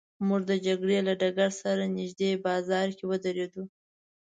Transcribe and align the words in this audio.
موږ 0.27 0.41
د 0.51 0.53
جګړې 0.65 0.97
له 1.07 1.13
ډګر 1.21 1.51
سره 1.61 1.83
نږدې 1.97 2.31
بازار 2.45 2.87
کې 2.97 3.03
ودرېدو. 3.09 3.63